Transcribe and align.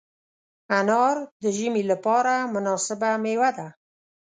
انار 0.79 1.15
د 1.41 1.43
ژمي 1.57 1.83
لپاره 1.91 2.33
مناسبه 2.53 3.09
مېوه 3.23 3.49
ده. 3.57 3.67